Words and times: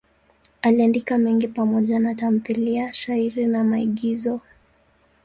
Aliandika 0.61 1.17
mengi 1.17 1.47
pamoja 1.47 1.99
na 1.99 2.15
tamthiliya, 2.15 2.93
shairi 2.93 3.45
na 3.45 3.63
maigizo. 3.63 4.41